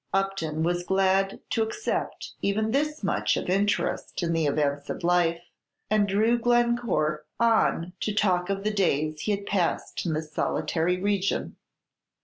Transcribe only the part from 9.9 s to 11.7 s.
in this solitary region.